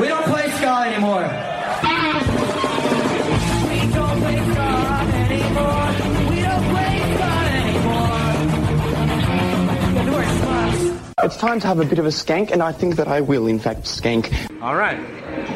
[0.00, 1.53] We don't play ska anymore.
[11.22, 13.46] It's time to have a bit of a skank, and I think that I will,
[13.46, 14.32] in fact, skank.
[14.60, 14.98] All right.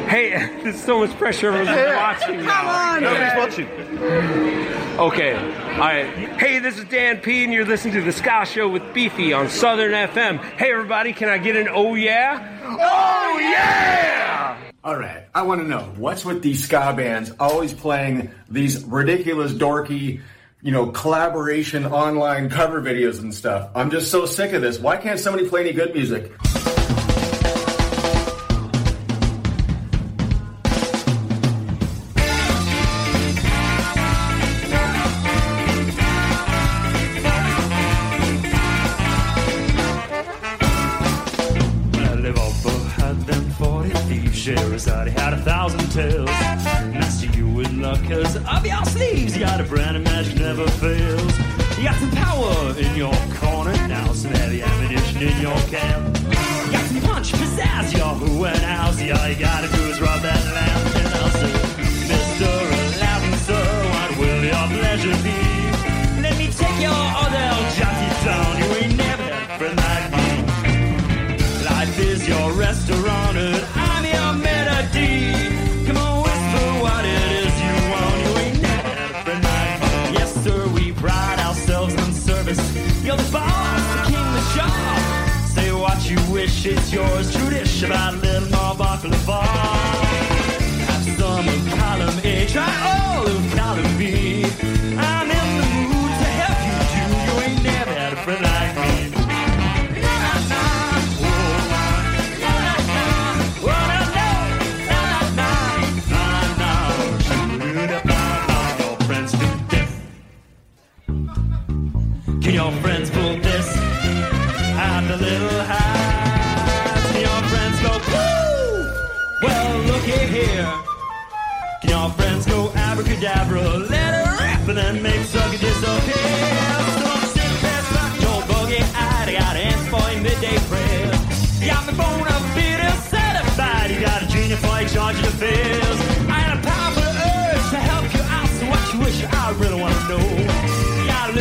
[0.07, 0.29] Hey,
[0.63, 1.51] there's so much pressure.
[1.51, 2.61] Everyone's watching now.
[2.61, 3.37] Come on, Nobody's man.
[3.37, 4.99] watching.
[4.99, 5.35] Okay.
[5.73, 6.07] All right.
[6.39, 9.49] Hey, this is Dan P, and you're listening to the Ska Show with Beefy on
[9.49, 10.39] Southern FM.
[10.55, 12.57] Hey, everybody, can I get an oh yeah?
[12.63, 14.57] Oh yeah!
[14.83, 19.51] All right, I want to know what's with these ska bands always playing these ridiculous,
[19.51, 20.21] dorky,
[20.61, 23.69] you know, collaboration online cover videos and stuff.
[23.75, 24.79] I'm just so sick of this.
[24.79, 26.33] Why can't somebody play any good music?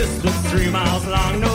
[0.08, 1.47] Of three miles long, no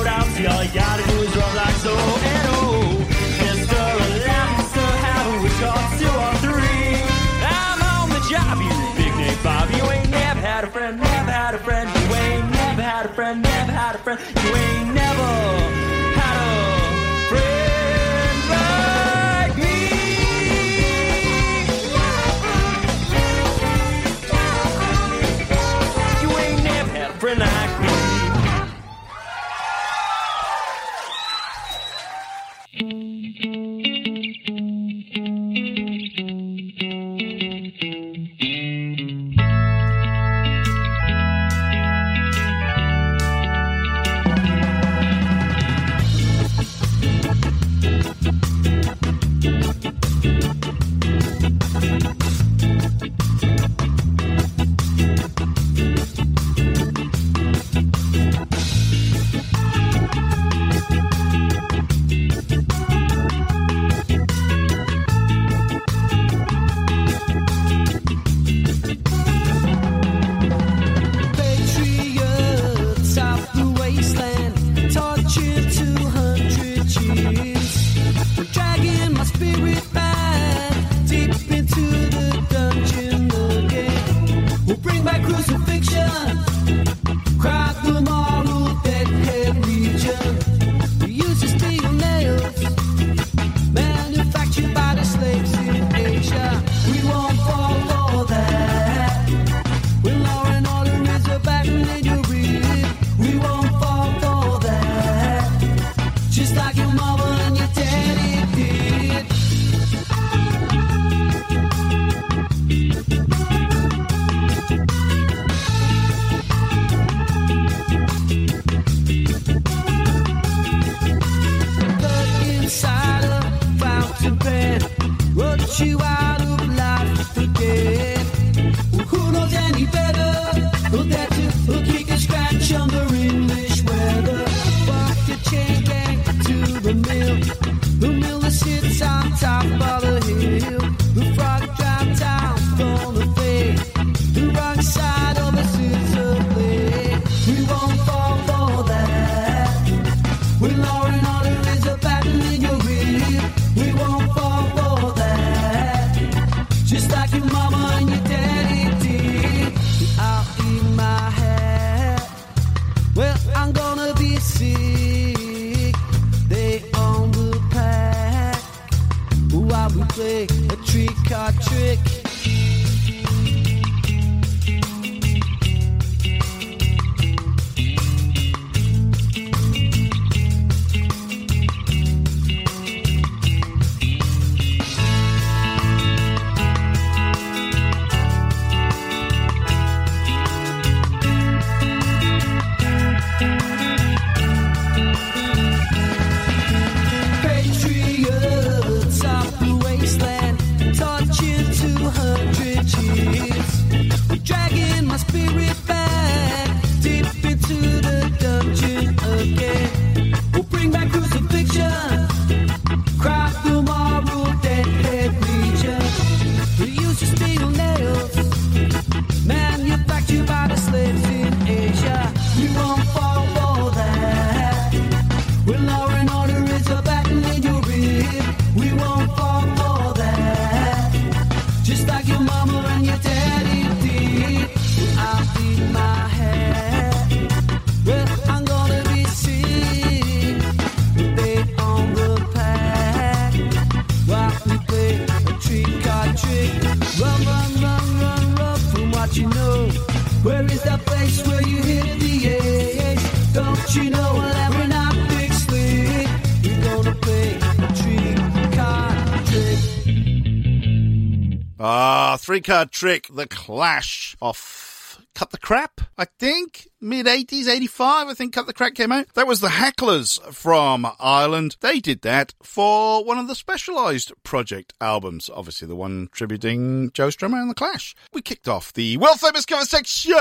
[262.53, 266.87] three card trick, The Clash off Cut the Crap, I think.
[267.01, 269.25] Mid 80s, 85, I think Cut the Crap came out.
[269.33, 271.77] That was the Hacklers from Ireland.
[271.81, 277.29] They did that for one of the Specialized Project albums, obviously the one tributing Joe
[277.29, 278.13] Strummer and The Clash.
[278.33, 280.35] We kicked off the world famous cover section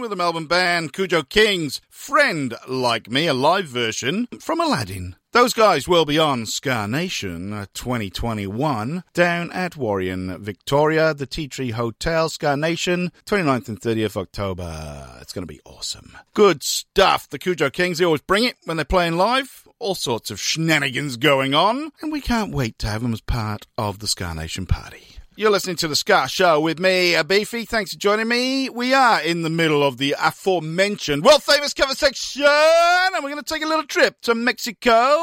[0.00, 5.16] with the Melbourne band Kujo Kings, Friend Like Me, a live version from Aladdin.
[5.32, 11.48] Those guys will be on Ska Nation uh, 2021 down at Warrior, Victoria, the Tea
[11.48, 15.18] Tree Hotel, Ska Nation, 29th and 30th October.
[15.20, 16.16] It's going to be awesome.
[16.32, 17.28] Good stuff.
[17.28, 19.68] The Kujo Kings, they always bring it when they're playing live.
[19.78, 23.66] All sorts of shenanigans going on, and we can't wait to have them as part
[23.76, 25.17] of the Ska Nation party.
[25.38, 27.64] You're listening to the Ska Show with me, uh, Beefy.
[27.64, 28.68] Thanks for joining me.
[28.70, 33.36] We are in the middle of the aforementioned world famous cover section, and we're going
[33.36, 35.16] to take a little trip to Mexico,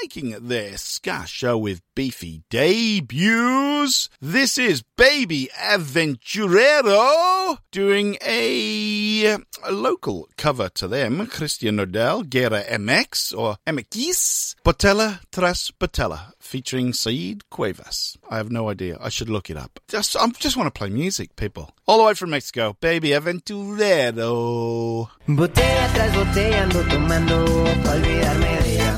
[0.00, 4.08] making their Ska Show with Beefy debuts.
[4.22, 13.36] This is Baby Aventurero doing a, a local cover to them, Christian Nodal, Gera MX
[13.36, 18.16] or MX, Botella tras Botella, featuring Said Cuevas.
[18.30, 18.96] I have no idea.
[19.00, 19.80] I should look it up.
[19.88, 21.70] Just, I just want to play music, people.
[21.86, 25.08] All the way from Mexico, Baby Aventurero.
[25.26, 27.44] Botella tras botella ando tomando
[27.84, 28.96] pa' olvidarme de ella.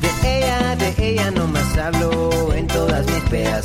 [0.00, 3.64] De ella, de ella no más hablo en todas mis pedas.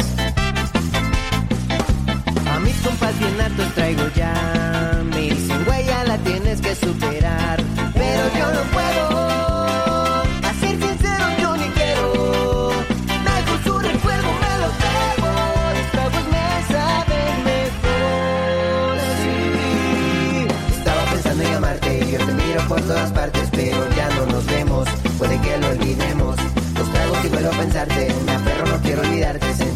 [2.48, 5.03] A mis compas bien hartos traigo ya.
[5.05, 5.29] Me
[5.65, 7.63] güey, ya la tienes que superar.
[7.93, 9.49] Pero yo no puedo.
[22.80, 24.88] Por todas partes, pero ya no nos vemos.
[25.18, 26.36] Puede que lo olvidemos.
[26.78, 28.14] Los tragos y vuelvo a pensarte.
[28.26, 29.69] Me aferro, no quiero olvidarte.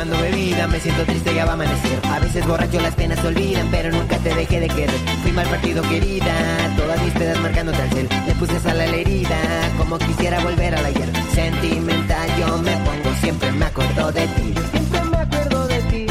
[0.00, 2.00] Tomando bebida, me siento triste, ya va a amanecer.
[2.06, 4.98] A veces borracho las penas se olvidan, pero nunca te dejé de querer.
[5.22, 6.32] Fui mal partido, querida,
[6.76, 8.08] todas mis pedas marcándote al cel.
[8.26, 9.38] Le puse sal a la herida,
[9.76, 11.10] como quisiera volver al ayer.
[11.34, 14.54] Sentimental yo me pongo, siempre me acuerdo de ti.
[14.70, 16.06] Siempre me acuerdo de ti.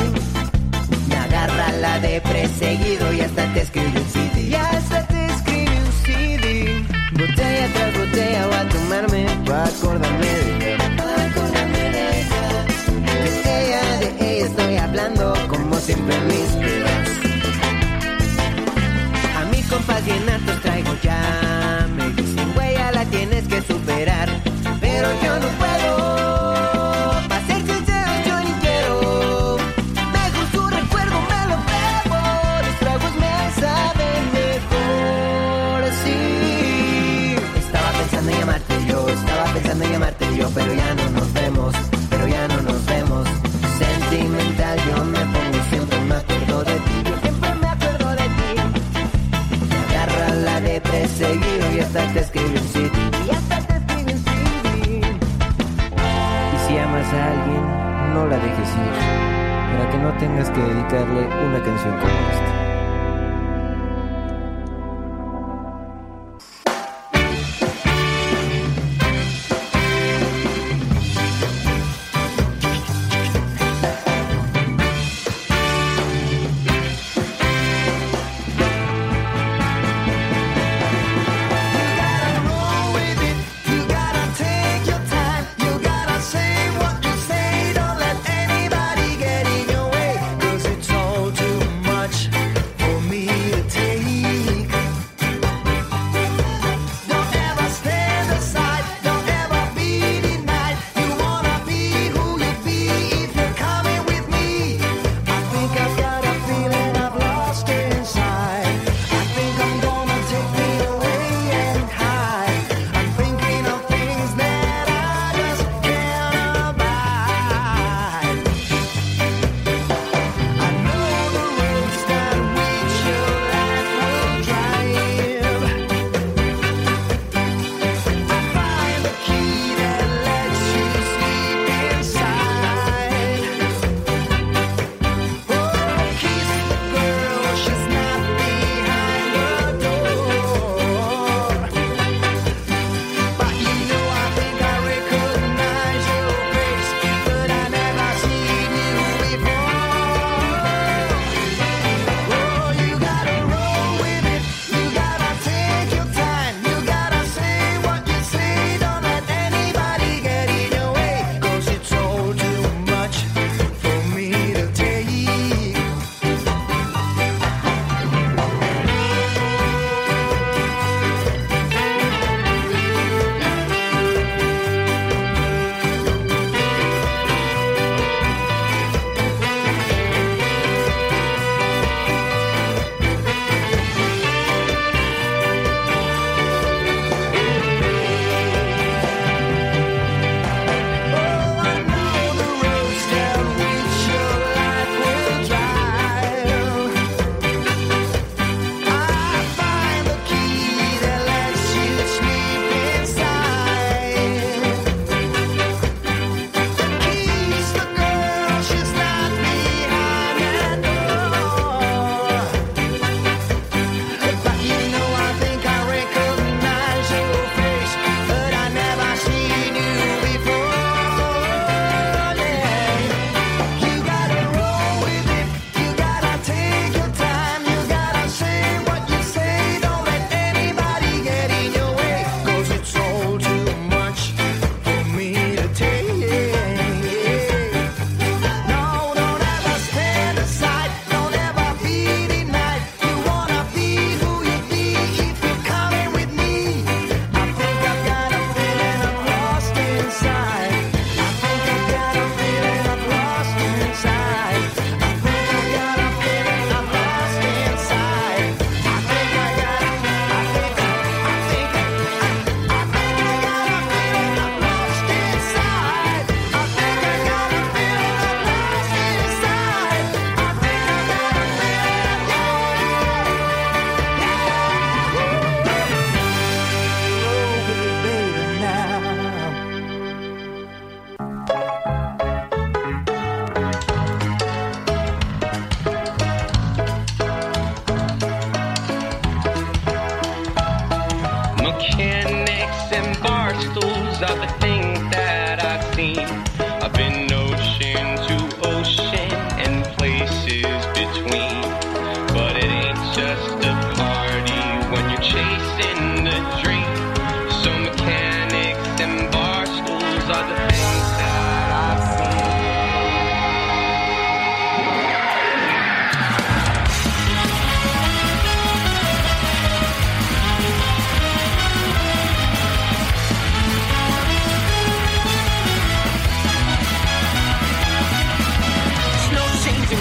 [1.08, 4.42] Me agarra la de perseguido y hasta te escribí un CD.
[4.42, 6.86] Y hasta te escribí un CD.
[7.14, 10.09] Botella tras botella voy a tomarme para acordarme
[60.00, 62.59] no tengas que dedicarle una canción como esta.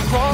[0.08, 0.27] crawl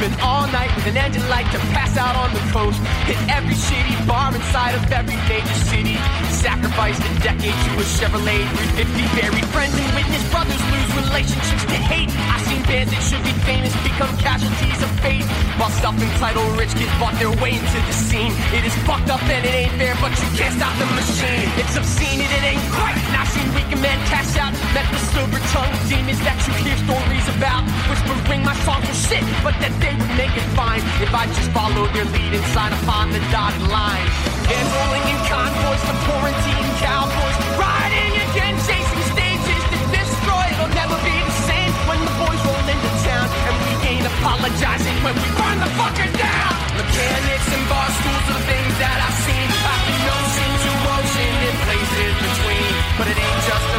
[0.00, 2.80] Sleeping all night with an engine light to pass out on the coast.
[3.04, 5.96] Hit every shitty bar inside of every major city.
[6.30, 8.44] Sacrificed a decade to a Chevrolet
[8.80, 9.20] 350.
[9.20, 12.08] Buried friends and witness brothers lose relationships to hate.
[12.32, 15.26] I've seen bands that should be famous become casualties of fate.
[15.60, 18.32] While self-entitled rich kids bought their way into the scene.
[18.56, 21.48] It is fucked up and it ain't fair, but you can't stop the machine.
[21.60, 22.96] It's obscene and it ain't right.
[23.20, 24.56] I've seen weakened men cash out.
[24.72, 27.66] Met the silver tongue demons that you hear stories about.
[28.08, 31.50] Whispering my songs were shit, but that they would make it fine if I just
[31.50, 34.06] followed their lead and sign upon the dotted line.
[34.46, 37.36] And rolling in convoys to quarantine cowboys.
[37.58, 40.46] Riding again, chasing stages to destroy.
[40.46, 43.26] It'll never be the same when the boys roll into town.
[43.50, 46.54] And we ain't apologizing when we burn the fucker down.
[46.78, 49.48] Mechanics and bar schools are the things that I've seen.
[49.50, 52.70] I've been ocean to ocean in places between.
[52.94, 53.69] But it ain't just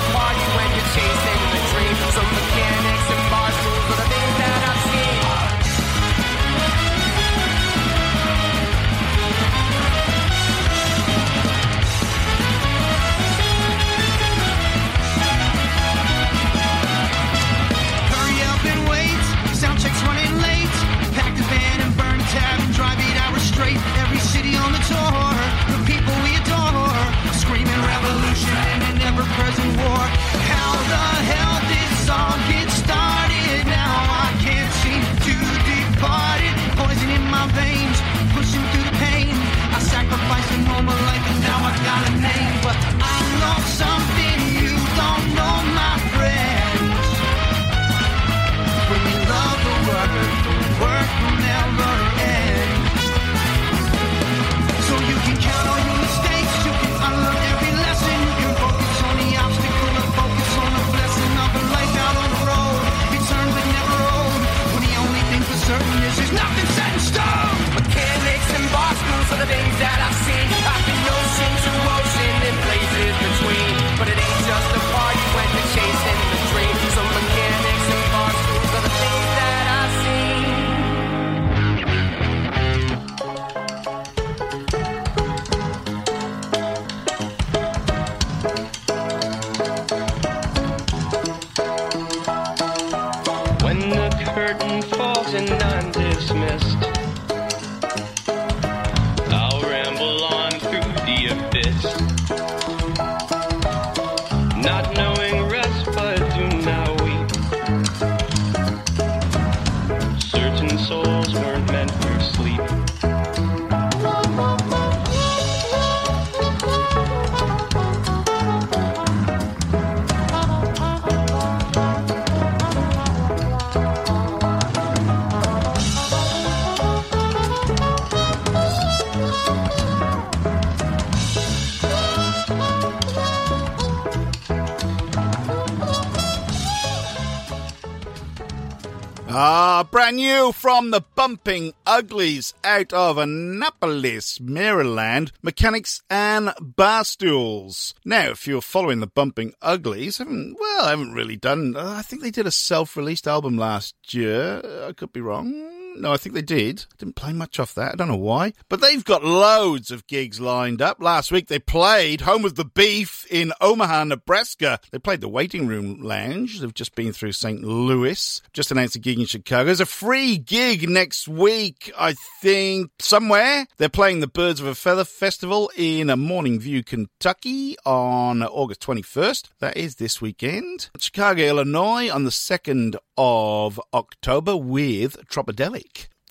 [140.12, 147.94] brand new from the Bumpin Uglies out of Annapolis, Maryland, Mechanics and Barstools.
[148.04, 152.02] Now, if you're following the Bumpin Uglies, haven't, well, I haven't really done, uh, I
[152.02, 154.62] think they did a self-released album last year.
[154.88, 155.81] I could be wrong.
[155.96, 156.86] No, I think they did.
[156.98, 157.94] Didn't play much off that.
[157.94, 158.54] I don't know why.
[158.70, 161.02] But they've got loads of gigs lined up.
[161.02, 164.80] Last week they played Home of the Beef in Omaha, Nebraska.
[164.92, 166.60] They played the Waiting Room Lounge.
[166.60, 167.64] They've just been through St.
[167.64, 168.42] Louis.
[168.54, 169.66] Just announced a gig in Chicago.
[169.66, 173.68] There's a free gig next week, I think, somewhere.
[173.78, 178.82] They're playing the Birds of a Feather Festival in a Morning View, Kentucky on August
[178.82, 179.50] 21st.
[179.60, 180.90] That is this weekend.
[180.98, 185.81] Chicago, Illinois on the 2nd of October with Tropidelic.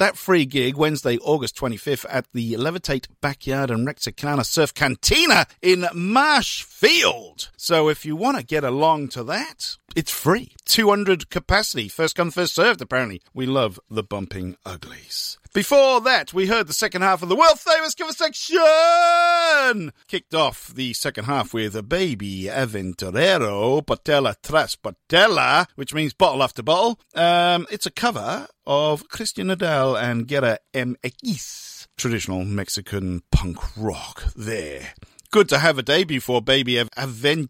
[0.00, 5.86] That free gig Wednesday, August 25th at the Levitate Backyard and Rexicana Surf Cantina in
[5.92, 7.50] Marshfield.
[7.58, 10.54] So if you want to get along to that, it's free.
[10.64, 11.88] 200 capacity.
[11.88, 13.20] First come, first served, apparently.
[13.34, 15.38] We love the Bumpin Uglies.
[15.52, 19.92] Before that, we heard the second half of the world famous cover section!
[20.06, 26.44] Kicked off the second half with a baby Aventurero, Botella tras Botella, which means bottle
[26.44, 27.00] after bottle.
[27.16, 31.88] Um, it's a cover of Christian Nodal and Gera MX.
[31.96, 34.94] Traditional Mexican punk rock there.
[35.32, 37.46] Good to have a debut for Baby Aventurero.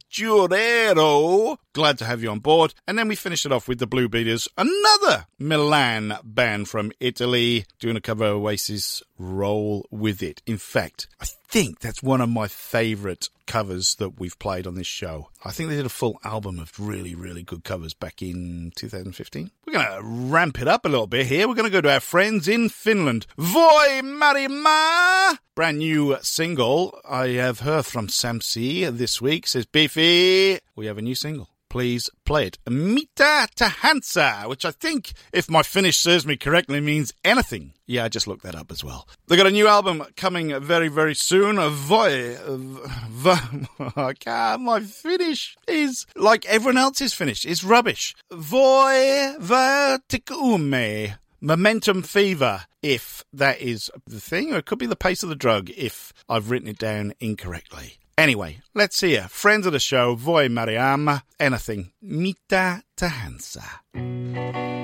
[1.72, 2.74] Glad to have you on board.
[2.86, 7.96] And then we finish it off with the Bluebeaters, another Milan band from Italy, doing
[7.96, 10.42] a cover of Oasis roll with it.
[10.46, 14.86] In fact, I think that's one of my favourite covers that we've played on this
[14.86, 15.28] show.
[15.44, 19.50] I think they did a full album of really, really good covers back in 2015.
[19.66, 21.46] We're going to ramp it up a little bit here.
[21.46, 23.26] We're going to go to our friends in Finland.
[23.38, 25.38] Voimaryhma!
[25.54, 31.02] Brand new single I have heard from Samsi this week says, Beefy, we have a
[31.02, 32.58] new single please play it.
[32.68, 37.72] Mita Tahansa, which I think, if my Finnish serves me correctly, means anything.
[37.86, 39.08] Yeah, I just looked that up as well.
[39.28, 41.56] They got a new album coming very, very soon.
[41.58, 42.36] Voi,
[44.58, 47.46] my Finnish is like everyone else's Finnish.
[47.46, 48.14] It's rubbish.
[48.30, 51.16] Voi vertikume.
[51.42, 55.34] Momentum fever, if that is the thing, or it could be the pace of the
[55.34, 57.98] drug if I've written it down incorrectly.
[58.16, 61.92] Anyway, let's hear friends of the show, Voimaryhma, anything.
[62.02, 64.79] Mita Tahansa.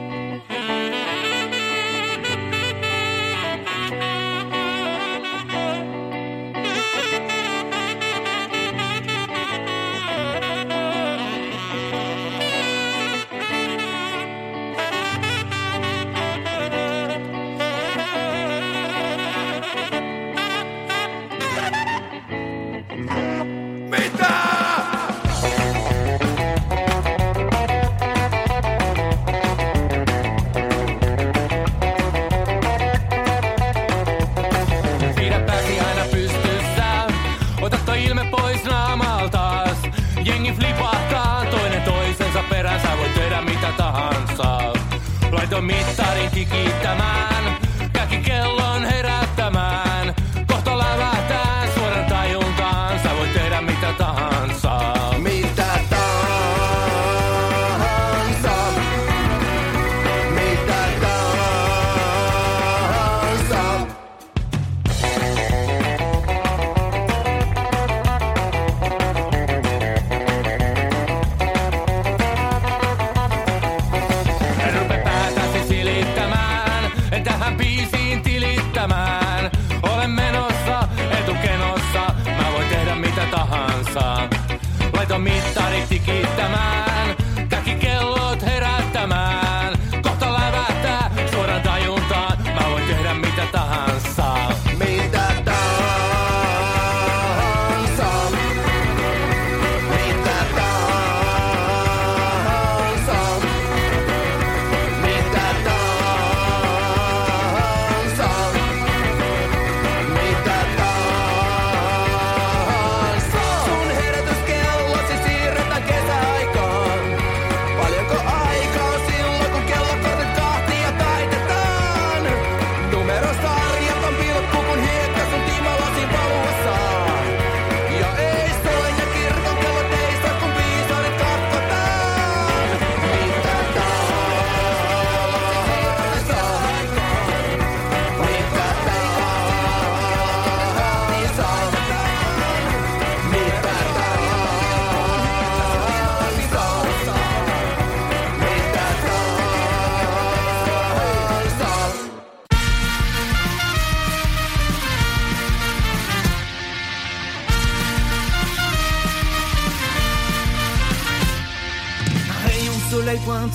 [45.57, 47.36] committere etichetta mai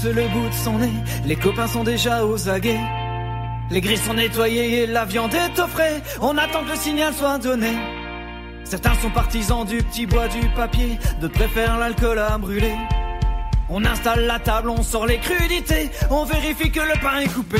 [0.09, 0.91] le bout de son nez.
[1.25, 2.79] Les copains sont déjà aux aguets.
[3.69, 6.01] Les grilles sont nettoyées et la viande est au frais.
[6.21, 7.71] On attend que le signal soit donné.
[8.63, 10.97] Certains sont partisans du petit bois, du papier.
[11.19, 12.75] D'autres préfèrent l'alcool à brûler.
[13.69, 15.89] On installe la table, on sort les crudités.
[16.09, 17.59] On vérifie que le pain est coupé.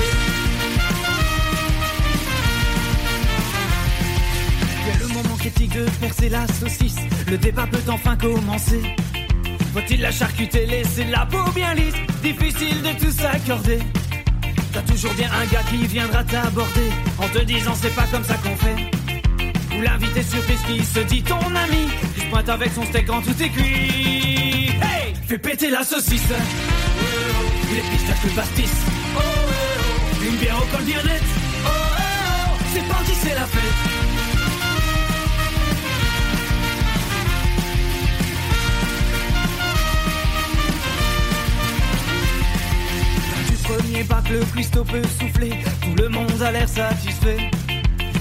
[4.94, 7.00] A le moment critique de percer la saucisse.
[7.30, 8.82] Le débat peut enfin commencer.
[9.74, 11.96] Faut-il la charcuter, laisser la peau bien lisse?
[12.22, 13.80] Difficile de tout s'accorder.
[14.74, 18.36] T'as toujours bien un gars qui viendra t'aborder en te disant c'est pas comme ça
[18.36, 18.76] qu'on fait.
[19.76, 23.22] Ou l'invité surprise qui se dit ton ami, qui se pointe avec son steak quand
[23.22, 24.70] tout est cuit.
[24.70, 26.30] Hey Fais péter la saucisse.
[27.74, 28.72] Les pistaches, le pastis.
[30.24, 31.24] Une bière au col violette.
[32.74, 34.01] C'est parti, c'est la fête.
[43.82, 47.38] Premier pas que le cuistot peut souffler, tout le monde a l'air satisfait.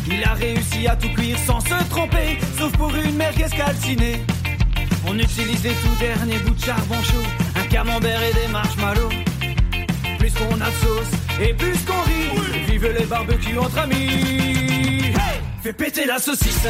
[0.07, 4.23] Il a réussi à tout cuire sans se tromper, sauf pour une merguez calcinée.
[5.07, 9.11] On utilise les tout derniers bouts de charbon chaud, un camembert et des marshmallows.
[10.19, 15.13] Plus qu'on a de sauce et plus qu'on rit, veut les barbecues entre amis.
[15.15, 16.67] Hey Fais péter la saucisse.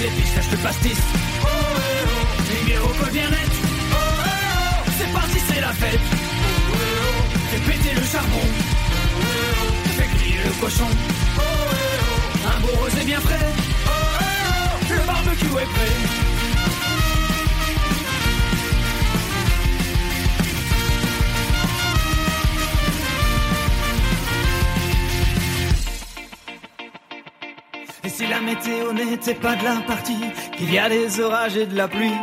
[0.00, 1.02] Les pistaches de pastis.
[2.50, 3.50] Les bières au col bien net.
[4.98, 6.13] C'est parti, c'est la fête.
[8.14, 8.46] Charbon.
[9.96, 10.86] Fais griller le cochon.
[12.46, 13.48] Un beau rosé bien frais.
[14.88, 15.94] Le barbecue est prêt.
[28.04, 30.12] Et si la météo n'était pas de la partie,
[30.56, 32.20] qu'il y a des orages et de la pluie,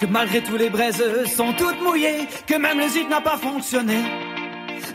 [0.00, 1.04] que malgré tous les braises
[1.36, 4.23] sont toutes mouillées, que même le zip n'a pas fonctionné.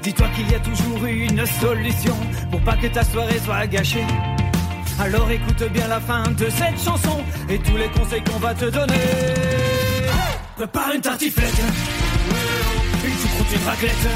[0.01, 2.15] Dis-toi qu'il y a toujours une solution
[2.51, 4.05] pour pas que ta soirée soit gâchée.
[4.99, 8.65] Alors écoute bien la fin de cette chanson et tous les conseils qu'on va te
[8.65, 8.93] donner.
[10.57, 11.61] Prépare une tartiflette,
[13.05, 14.07] une choucroute, une raclette.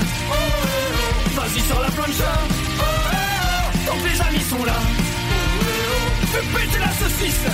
[1.36, 2.34] Vas-y sur la plancha,
[3.86, 4.74] tant que les amis sont là.
[6.32, 7.46] Fais péter la saucisse,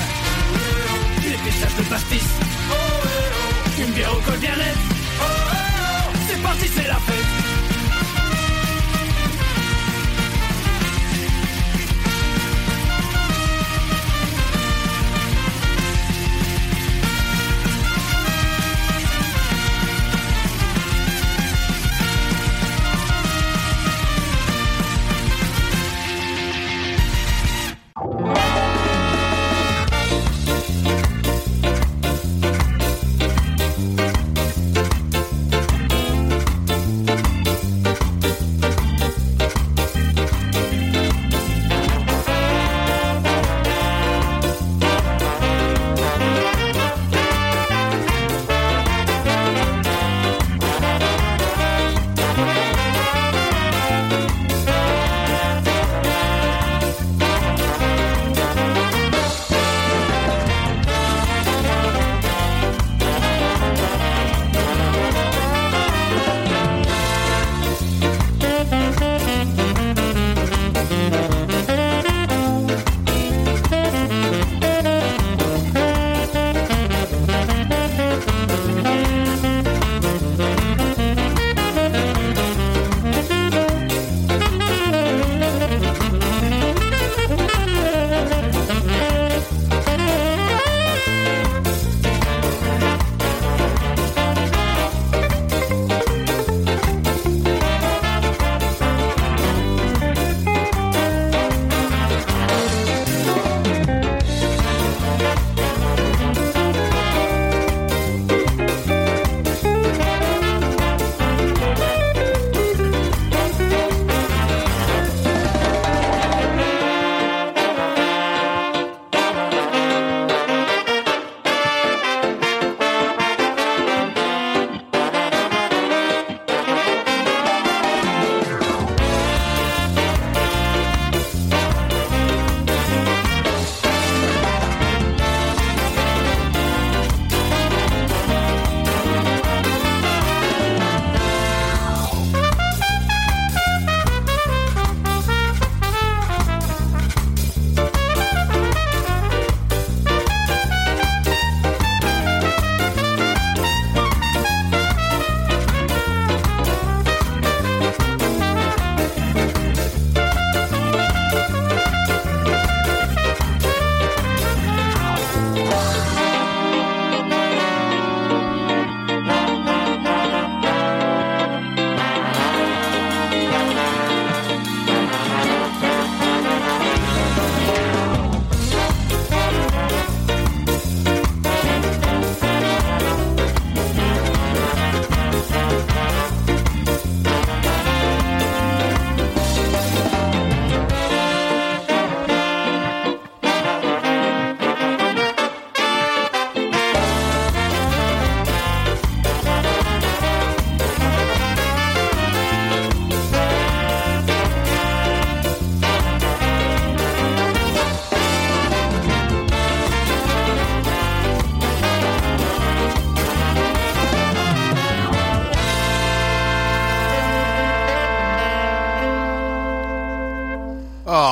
[1.23, 2.29] les pistaches de pastis.
[3.79, 4.77] Une bière au col bien net.
[6.27, 7.48] C'est parti, c'est la fête.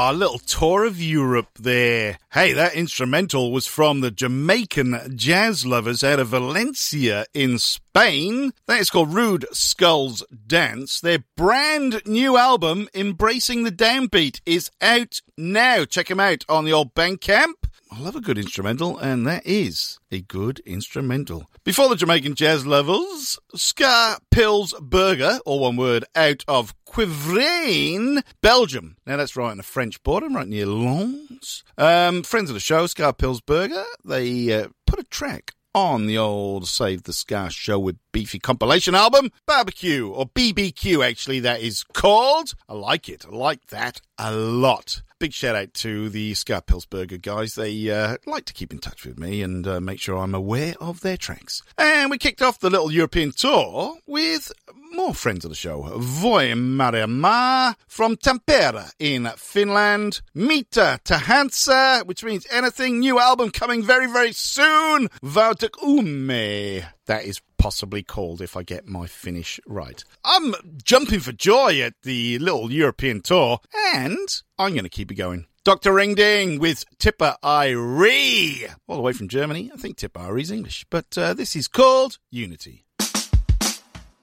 [0.07, 2.17] Our little tour of Europe there.
[2.31, 8.53] Hey, that instrumental was from the Jamaican jazz lovers out of Valencia in Spain.
[8.67, 11.01] That is called Rude Skulls Dance.
[11.01, 15.83] Their brand new album, Embracing the Downbeat, is out now.
[15.83, 17.66] Check them out on the old Bandcamp.
[17.89, 21.49] I love a good instrumental, and that is a good instrumental.
[21.63, 28.97] Before the Jamaican jazz lovers, Scar Pills Burger, or one word, out of Quiévrain, Belgium.
[29.05, 31.63] Now that's right on the French border, right near Lens.
[31.77, 37.03] Um, friends of the show, Skapilsburger, they uh, put a track on the old Save
[37.03, 42.55] the Ska Show with Beefy compilation album, Barbecue, or BBQ actually, that is called.
[42.67, 43.27] I like it.
[43.31, 45.03] I like that a lot.
[45.19, 47.53] Big shout out to the Skapilsburger guys.
[47.53, 50.73] They uh, like to keep in touch with me and uh, make sure I'm aware
[50.81, 51.61] of their tracks.
[51.77, 54.51] And we kicked off the little European tour with
[54.91, 55.83] more friends of the show.
[55.97, 60.21] Voimaryhma from Tampere in Finland.
[60.35, 62.99] Mitä Tahansa, which means anything.
[62.99, 65.09] New album coming very, very soon.
[65.23, 66.83] Vautek Ume.
[67.05, 70.03] That is possibly called if I get my Finnish right.
[70.23, 73.59] I'm jumping for joy at the little European tour,
[73.93, 75.47] and I'm going to keep it going.
[75.63, 75.93] Dr.
[75.93, 79.69] Ring Ding with Tippa Irie, all the way from Germany.
[79.73, 82.86] I think Tippa Irie's English, but uh, this is called Unity.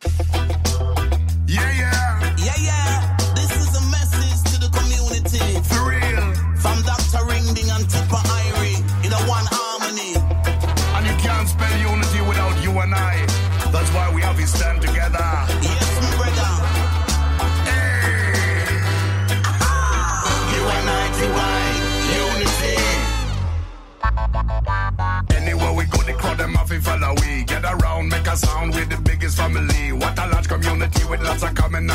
[0.04, 0.63] Thank you.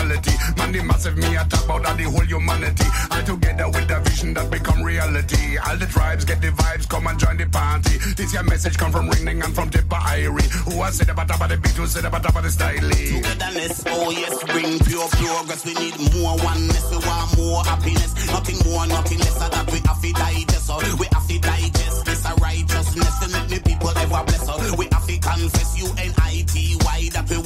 [0.09, 0.57] Commonality.
[0.57, 2.85] Man, the massive me, I talk about the whole humanity.
[3.11, 5.57] All together with the vision that become reality.
[5.57, 7.97] All the tribes get the vibes, come and join the party.
[8.17, 10.49] This your message come from Ring Ding and from Tippa Irie.
[10.65, 12.73] Who I said about of the beat, who said about of the style.
[12.79, 15.65] Togetherness, oh yes, bring pure progress.
[15.65, 18.13] We need more oneness, we want more happiness.
[18.27, 19.37] Nothing more, nothing less.
[19.39, 23.47] That we have to digest, so we have to digest this a righteousness to make
[23.49, 24.77] the people ever bless us.
[24.77, 27.37] We have to confess you and U-N-I-T-Y that we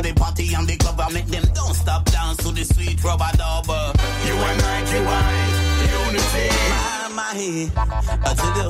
[0.00, 3.02] in the party and the club and make them don't stop dance to the sweet
[3.04, 3.66] rubber dub.
[3.66, 5.20] You and I, you I,
[6.06, 6.48] unity.
[6.70, 7.32] My, my,
[8.24, 8.68] I tell you.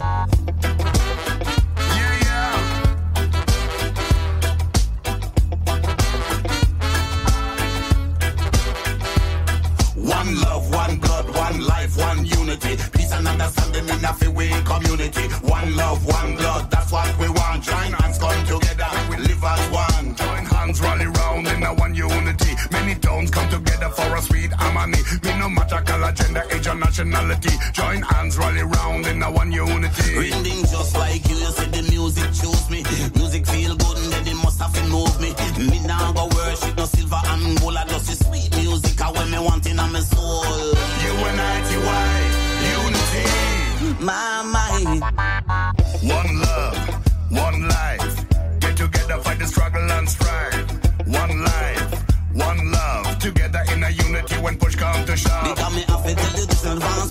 [10.09, 12.77] One love, one blood, one life, one unity.
[12.93, 15.29] Peace and understanding in a free community.
[15.47, 17.63] One love, one blood, that's what we want.
[17.63, 19.90] Join hands, come together, we live as one.
[21.61, 22.53] In a one unity.
[22.73, 24.99] Many towns come together for a sweet harmony.
[25.25, 27.55] Me no matter color, gender, age or nationality.
[27.73, 30.19] Join hands, rally round in a one unity.
[30.19, 32.83] Ringing just like you, you said the music choose me.
[33.15, 35.31] Music feel good and then it must have to move me.
[35.59, 39.31] Me now go worship no silver and gold, I just the sweet music I when
[39.31, 40.45] me want in my soul.
[41.05, 42.21] You and I, you I,
[42.75, 44.05] unity.
[44.05, 45.03] My, mind.
[46.03, 46.79] One love,
[47.29, 48.27] one life.
[48.61, 50.70] Get together, fight the struggle and strive.
[54.43, 55.45] When push come to shove.
[55.45, 57.11] Because me have to tell you this advance.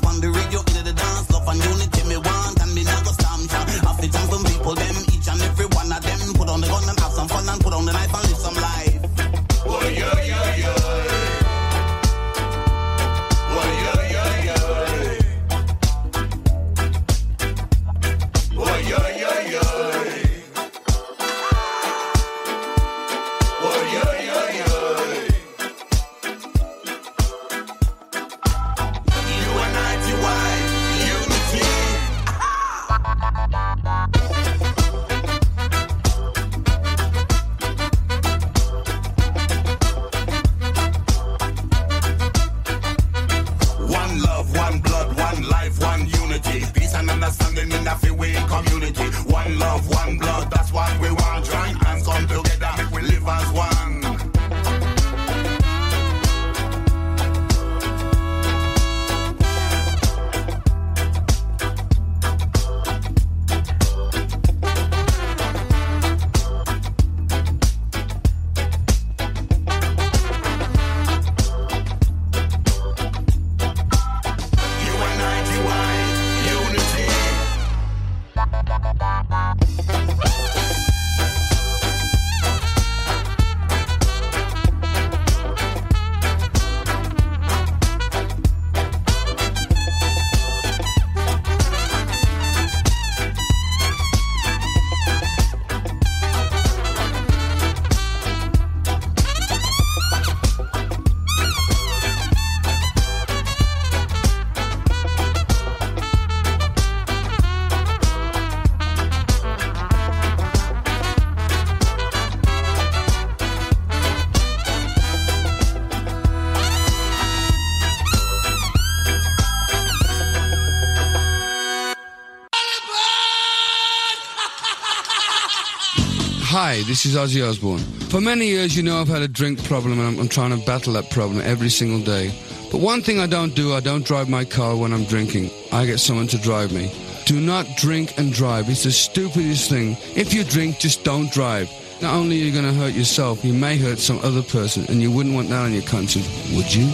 [126.79, 127.79] Hi, this is Ozzy Osbourne.
[128.07, 130.65] For many years, you know I've had a drink problem and I'm, I'm trying to
[130.65, 132.31] battle that problem every single day.
[132.71, 135.51] But one thing I don't do, I don't drive my car when I'm drinking.
[135.73, 136.89] I get someone to drive me.
[137.25, 138.69] Do not drink and drive.
[138.69, 139.97] It's the stupidest thing.
[140.15, 141.69] If you drink, just don't drive.
[142.01, 145.01] Not only are you going to hurt yourself, you may hurt some other person, and
[145.01, 146.89] you wouldn't want that on your conscience, would you?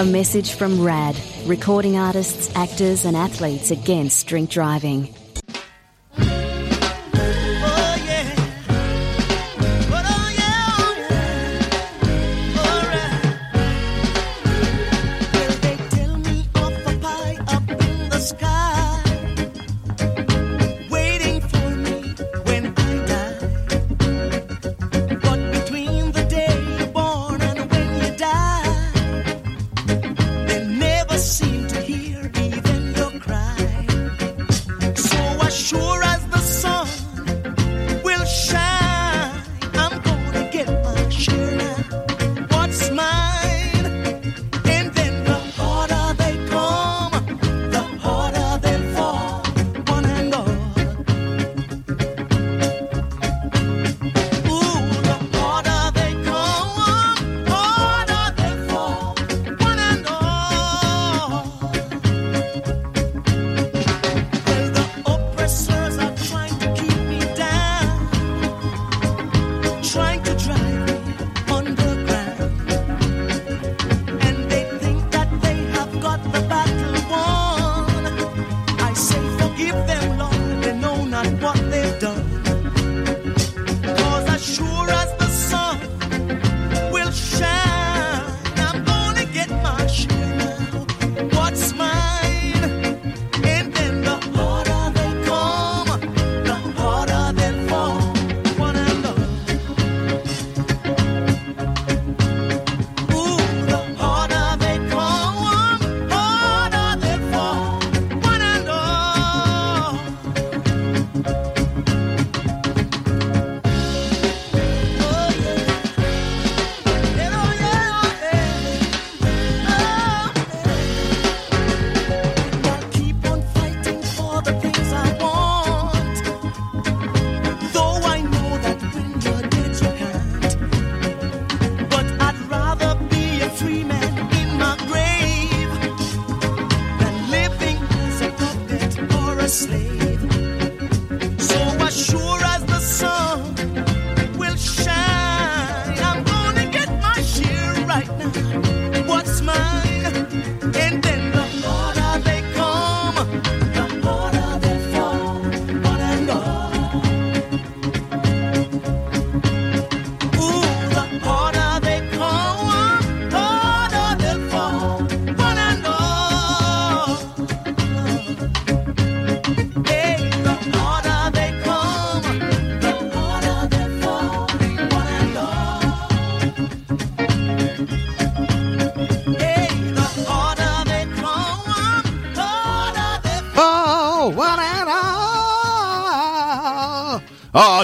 [0.00, 5.14] A message from RAD, recording artists, actors, and athletes against drink driving.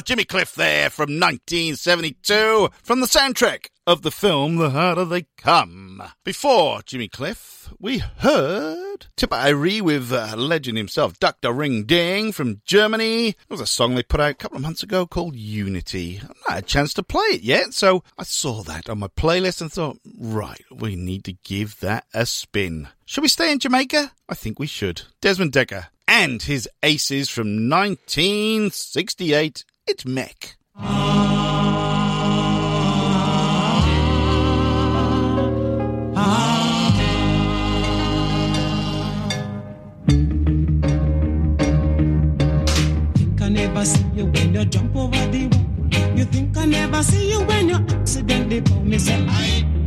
[0.03, 6.03] Jimmy Cliff there from 1972 from the soundtrack of the film The Harder They Come.
[6.25, 11.53] Before Jimmy Cliff, we heard Tippa Irie with uh, legend himself, Dr.
[11.53, 13.29] Ring Ding from Germany.
[13.29, 16.21] It was a song they put out a couple of months ago called Unity.
[16.23, 19.09] I've not had a chance to play it yet, so I saw that on my
[19.09, 22.89] playlist and thought, right, we need to give that a spin.
[23.07, 24.13] Should we stay in Jamaica?
[24.29, 25.03] I think we should.
[25.21, 29.65] Desmond Dekker and his aces from 1968.
[29.87, 30.05] It's
[43.43, 46.17] I never see you when you jump over the wall.
[46.17, 48.99] You think I never see you when you accidentally pull me.
[48.99, 49.80] Say I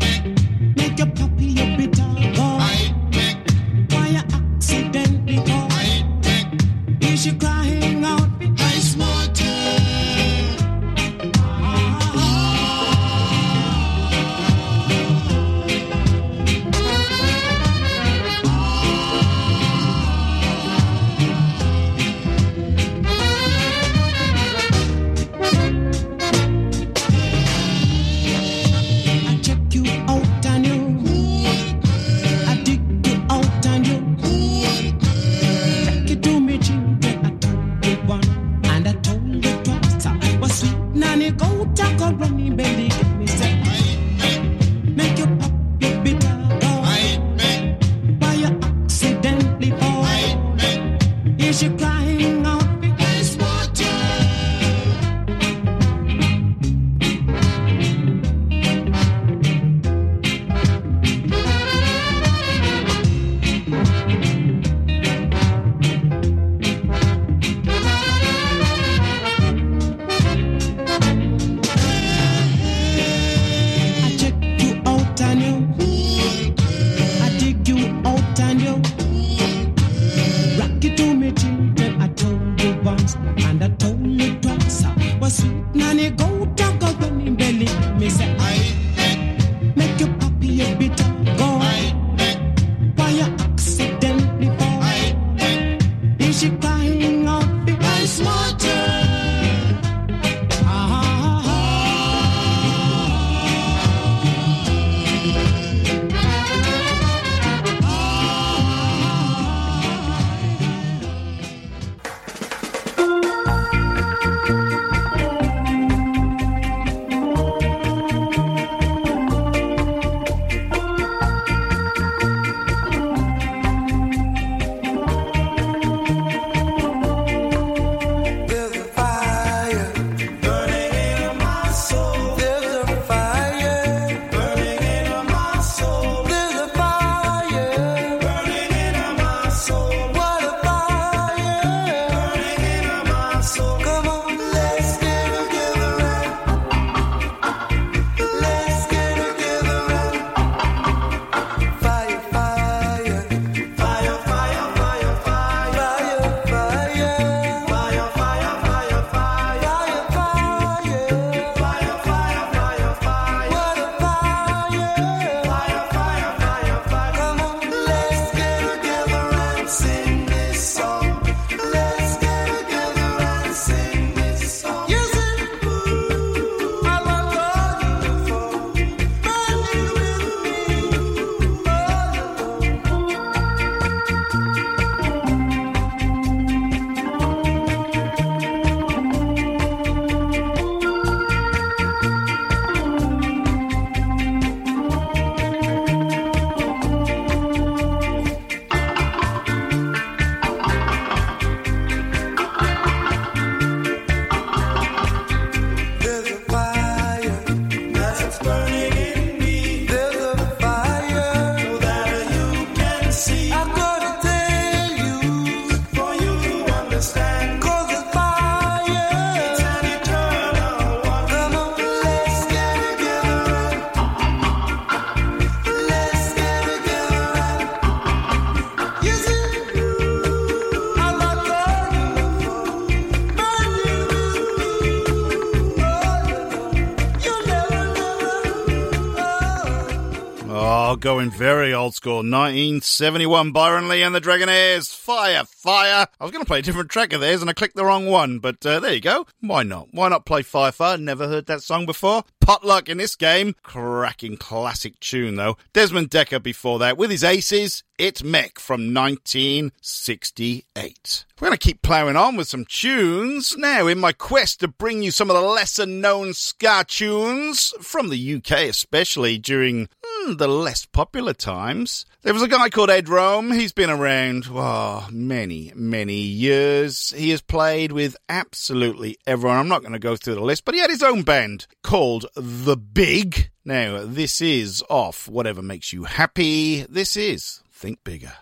[241.04, 242.20] going very old school.
[242.20, 244.96] 1971, Byron Lee and the Dragonaires.
[244.96, 246.08] Fire, fire.
[246.18, 248.06] I was going to play a different track of theirs and I clicked the wrong
[248.06, 249.28] one, but uh, there you go.
[249.42, 249.90] Why not?
[249.92, 250.98] Why not play Fire, Fire?
[250.98, 252.24] Never heard that song before.
[252.40, 253.54] Potluck in this game.
[253.64, 255.58] Cracking classic tune, though.
[255.74, 257.84] Desmond Dekker before that with his aces.
[257.98, 261.26] It's Mek from 1968.
[261.40, 263.58] We're going to keep ploughing on with some tunes.
[263.58, 268.10] Now, in my quest to bring you some of the lesser known ska tunes from
[268.10, 269.90] the UK, especially during
[270.32, 272.06] the less popular times.
[272.22, 273.52] There was a guy called Ed Rome.
[273.52, 277.12] He's been around, oh, many, many years.
[277.16, 279.58] He has played with absolutely everyone.
[279.58, 282.26] I'm not going to go through the list, but he had his own band called
[282.36, 283.52] The Big.
[283.66, 286.84] Now, this is off Whatever Makes You Happy.
[286.84, 288.34] This is Think Bigger.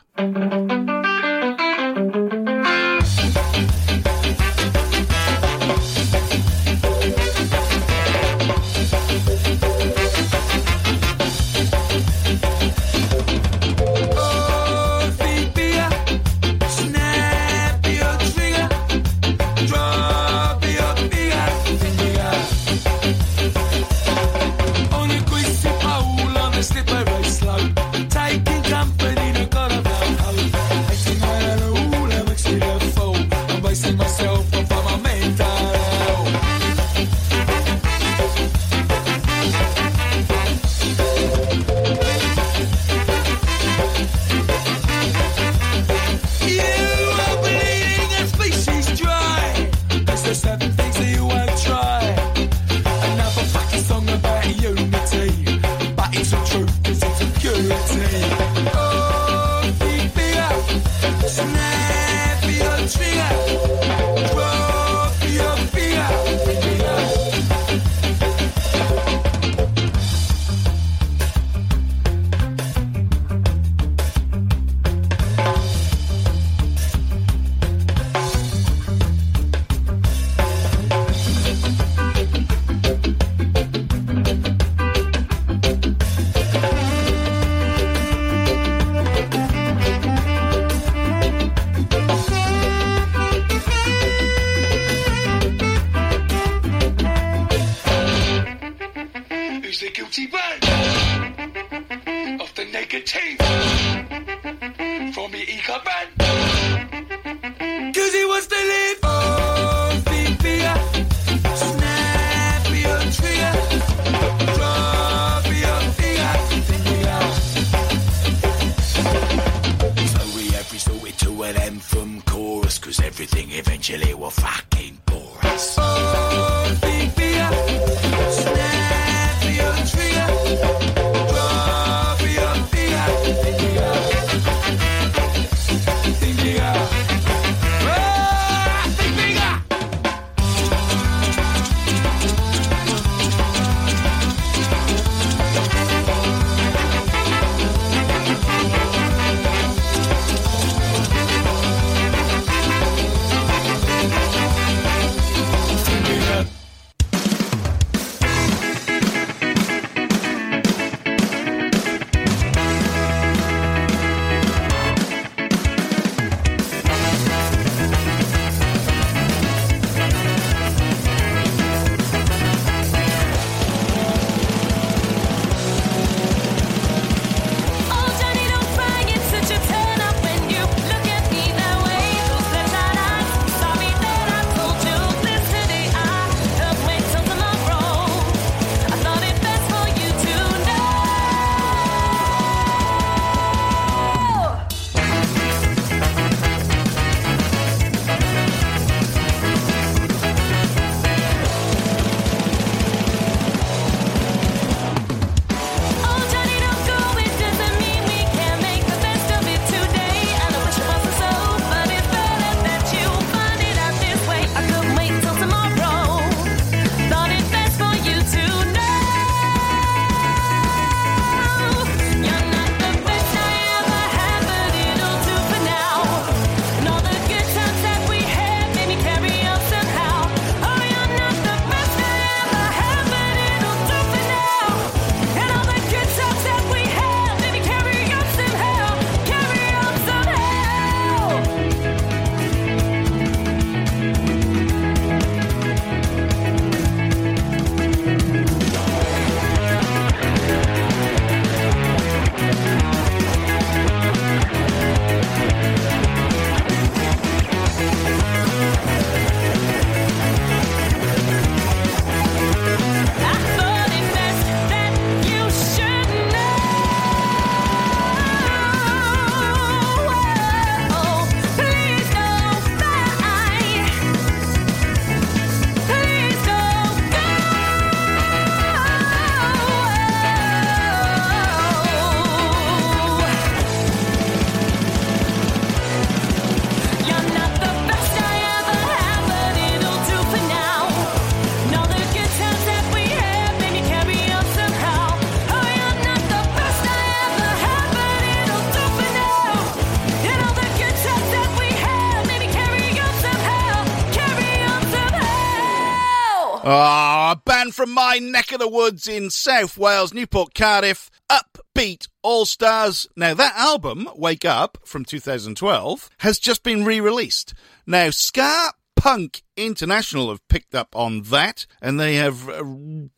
[308.11, 313.07] My neck of the woods in South Wales, Newport, Cardiff, Upbeat All Stars.
[313.15, 317.53] Now, that album, Wake Up, from 2012, has just been re released.
[317.87, 322.61] Now, Ska Punk International have picked up on that and they have uh,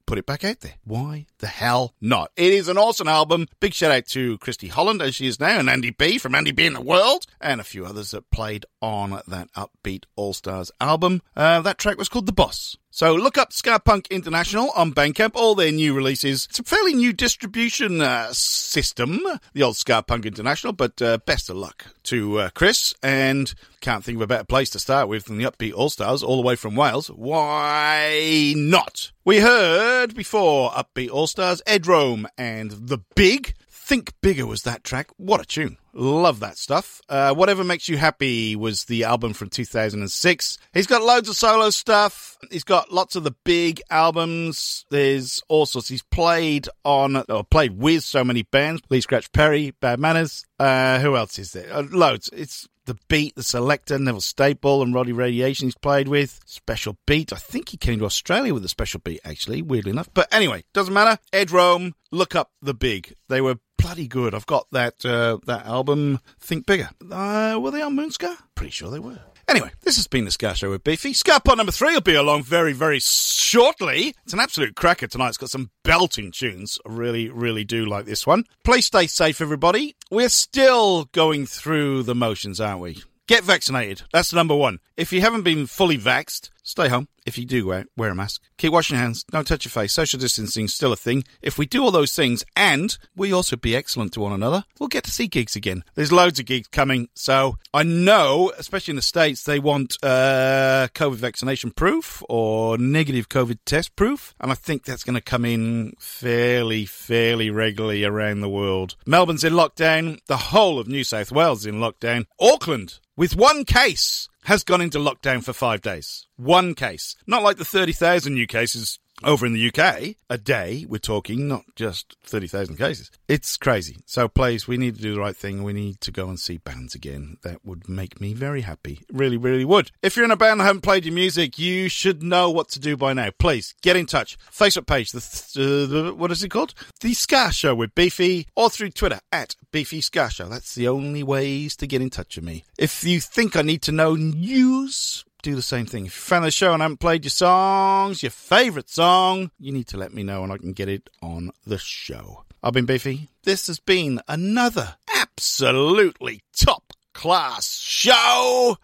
[0.05, 0.75] put it back out there.
[0.83, 2.29] Why the hell not?
[2.37, 3.47] It is an awesome album.
[3.59, 6.51] Big shout out to Christy Holland, as she is now, and Andy B from Andy
[6.51, 10.71] B in the World, and a few others that played on that Upbeat All Stars
[10.79, 11.23] album.
[11.35, 12.77] Uh, that track was called The Boss.
[12.95, 16.45] So look up Ska Punk International on Bandcamp, all their new releases.
[16.45, 19.19] It's a fairly new distribution uh, system,
[19.53, 24.03] the old Ska Punk International, but uh, best of luck to uh, Chris, and can't
[24.03, 26.47] think of a better place to start with than the Upbeat All Stars, all the
[26.47, 27.07] way from Wales.
[27.07, 29.11] Why not?
[29.25, 33.55] We heard before Upbeat All Stars, Ed Rome, and The Big.
[33.85, 35.09] Think Bigger was that track.
[35.17, 35.75] What a tune.
[35.93, 37.01] Love that stuff.
[37.09, 40.57] Uh, Whatever Makes You Happy was the album from 2006.
[40.73, 42.37] He's got loads of solo stuff.
[42.49, 44.85] He's got lots of the big albums.
[44.89, 45.89] There's all sorts.
[45.89, 48.81] He's played on, or played with so many bands.
[48.89, 50.45] Lee Scratch Perry, Bad Manners.
[50.57, 51.71] Uh, who else is there?
[51.71, 52.29] Uh, loads.
[52.31, 56.39] It's the Beat, the Selecter, Neville Staple, and Roddy Radiation he's played with.
[56.45, 57.33] Special Beat.
[57.33, 60.09] I think he came to Australia with a Special Beat, actually, weirdly enough.
[60.13, 61.19] But anyway, doesn't matter.
[61.31, 63.13] Ed Rome, look up The Big.
[63.29, 64.33] They were bloody good.
[64.33, 66.89] I've got that uh, that album, Think Bigger.
[67.11, 68.37] Uh, were they on Moon Ska?
[68.55, 69.19] Pretty sure they were.
[69.49, 71.11] Anyway, this has been the Ska Show with Beefy.
[71.11, 74.15] SkaPod number three will be along very, very shortly.
[74.23, 75.29] It's an absolute cracker tonight.
[75.29, 76.79] It's got some belting tunes.
[76.87, 78.45] I really, really do like this one.
[78.63, 79.97] Please stay safe, everybody.
[80.09, 83.03] We're still going through the motions, aren't we?
[83.27, 84.03] Get vaccinated.
[84.13, 84.79] That's number one.
[84.95, 87.07] If you haven't been fully vaxxed, stay home.
[87.25, 88.41] If you do wear, wear a mask.
[88.57, 89.23] Keep washing your hands.
[89.23, 89.93] Don't touch your face.
[89.93, 91.23] Social distancing still a thing.
[91.41, 94.89] If we do all those things and we also be excellent to one another, we'll
[94.89, 95.83] get to see gigs again.
[95.95, 97.07] There's loads of gigs coming.
[97.15, 103.29] So I know, especially in the States, they want uh, COVID vaccination proof or negative
[103.29, 104.35] COVID test proof.
[104.39, 108.95] And I think that's going to come in fairly, fairly regularly around the world.
[109.05, 110.19] Melbourne's in lockdown.
[110.27, 112.25] The whole of New South Wales is in lockdown.
[112.39, 116.27] Auckland, with one case, has gone into lockdown for five days.
[116.35, 117.15] One case.
[117.25, 120.85] Not like the 30,000 new cases over in the UK a day.
[120.87, 123.11] We're talking not just 30,000 cases.
[123.27, 123.97] It's crazy.
[124.05, 125.63] So, please, we need to do the right thing.
[125.63, 127.37] We need to go and see bands again.
[127.43, 129.01] That would make me very happy.
[129.11, 129.91] Really, really would.
[130.01, 132.79] If you're in a band and haven't played your music, you should know what to
[132.79, 133.29] do by now.
[133.37, 134.37] Please get in touch.
[134.51, 136.73] Facebook page, the, th- uh, the what is it called?
[137.01, 140.47] The Ska Show with Beefy, or through Twitter at Beefy Ska Show.
[140.47, 142.63] That's the only ways to get in touch with me.
[142.77, 146.07] If you think I need to know news, do the same thing.
[146.07, 149.87] If you found the show and haven't played your songs, your favourite song, you need
[149.89, 152.45] to let me know and I can get it on the show.
[152.63, 153.29] I've been Beefy.
[153.43, 158.77] This has been another absolutely top class show.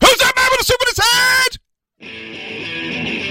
[0.00, 0.98] Who's that man with a soup in his
[3.20, 3.27] head?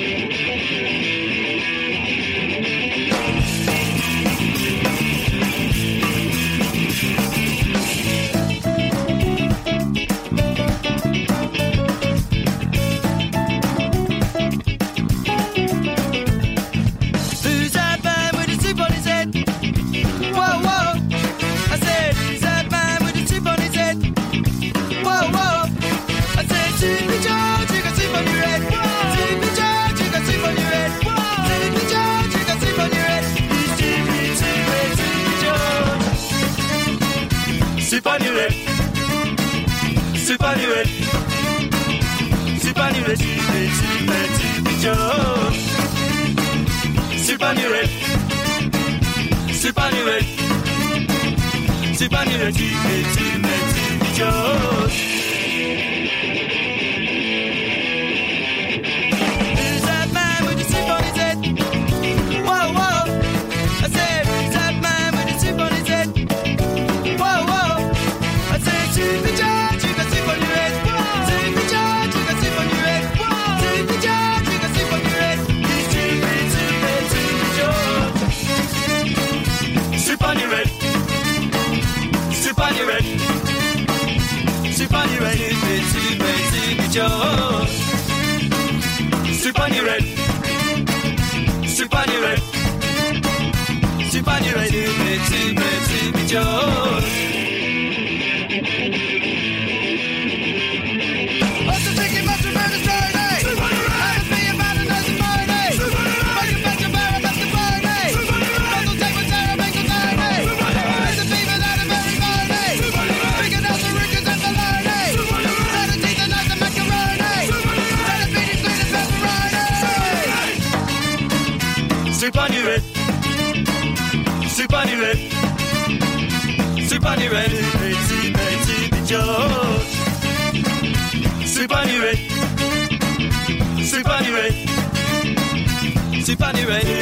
[127.18, 129.98] Betsy, Betsy, the George.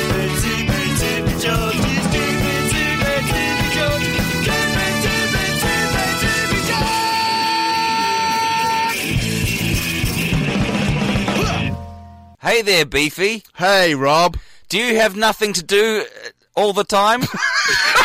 [0.05, 1.36] Betsy, Betsy, Betsy, the
[3.74, 4.07] George.
[4.45, 6.78] Betsy, Betsy, Betsy, the
[12.41, 13.43] Hey there, Beefy.
[13.55, 14.38] Hey, Rob.
[14.70, 16.05] Do you have nothing to do
[16.55, 17.24] all the time?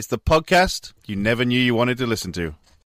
[0.00, 2.54] It's the podcast you never knew you wanted to listen to.